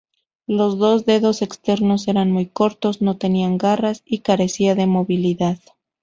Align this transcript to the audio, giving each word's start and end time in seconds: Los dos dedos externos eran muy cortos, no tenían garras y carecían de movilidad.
Los 0.47 0.79
dos 0.79 1.05
dedos 1.05 1.43
externos 1.43 2.07
eran 2.07 2.31
muy 2.31 2.47
cortos, 2.47 3.03
no 3.03 3.17
tenían 3.17 3.59
garras 3.59 4.01
y 4.03 4.21
carecían 4.21 4.79
de 4.79 4.87
movilidad. 4.87 5.59